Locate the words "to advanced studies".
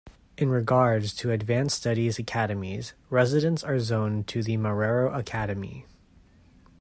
1.17-2.17